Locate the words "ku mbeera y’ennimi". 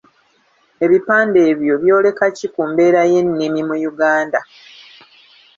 2.53-3.61